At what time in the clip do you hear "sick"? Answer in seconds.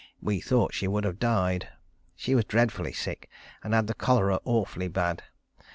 2.91-3.29